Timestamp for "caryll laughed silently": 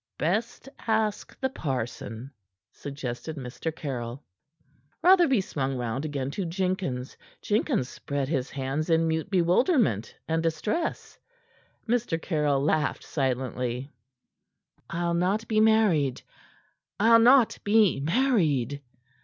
12.19-13.91